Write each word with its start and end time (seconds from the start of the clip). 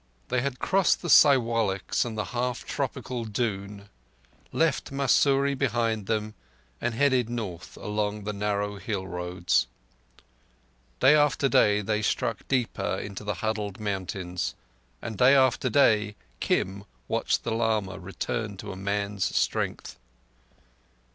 They 0.29 0.41
had 0.41 0.57
crossed 0.57 1.03
the 1.03 1.09
Siwaliks 1.11 2.03
and 2.05 2.17
the 2.17 2.23
half 2.33 2.65
tropical 2.65 3.23
Doon, 3.23 3.87
left 4.51 4.91
Mussoorie 4.91 5.53
behind 5.53 6.07
them, 6.07 6.33
and 6.81 6.95
headed 6.95 7.29
north 7.29 7.77
along 7.77 8.23
the 8.23 8.33
narrow 8.33 8.77
hill 8.77 9.05
roads. 9.05 9.67
Day 10.99 11.13
after 11.15 11.47
day 11.47 11.81
they 11.81 12.01
struck 12.01 12.47
deeper 12.47 12.97
into 12.97 13.23
the 13.23 13.35
huddled 13.45 13.79
mountains, 13.79 14.55
and 15.03 15.19
day 15.19 15.35
after 15.35 15.69
day 15.69 16.15
Kim 16.39 16.85
watched 17.07 17.43
the 17.43 17.51
lama 17.53 17.99
return 17.99 18.57
to 18.57 18.71
a 18.71 18.75
man's 18.75 19.25
strength. 19.37 19.99